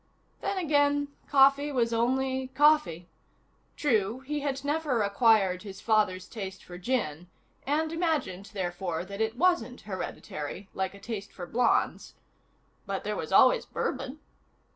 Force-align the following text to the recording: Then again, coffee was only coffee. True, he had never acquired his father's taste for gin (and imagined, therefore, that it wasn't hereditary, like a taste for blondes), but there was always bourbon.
Then 0.41 0.57
again, 0.57 1.09
coffee 1.29 1.71
was 1.71 1.93
only 1.93 2.47
coffee. 2.55 3.07
True, 3.77 4.21
he 4.21 4.39
had 4.39 4.65
never 4.65 5.03
acquired 5.03 5.61
his 5.61 5.79
father's 5.79 6.27
taste 6.27 6.63
for 6.63 6.79
gin 6.79 7.27
(and 7.67 7.91
imagined, 7.93 8.49
therefore, 8.51 9.05
that 9.05 9.21
it 9.21 9.37
wasn't 9.37 9.81
hereditary, 9.81 10.69
like 10.73 10.95
a 10.95 10.99
taste 10.99 11.31
for 11.31 11.45
blondes), 11.45 12.15
but 12.87 13.03
there 13.03 13.15
was 13.15 13.31
always 13.31 13.67
bourbon. 13.67 14.17